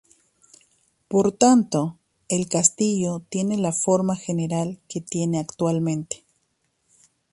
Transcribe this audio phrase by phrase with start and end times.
[1.07, 6.25] Por tanto, el castillo tiene la forma general que tiene actualmente.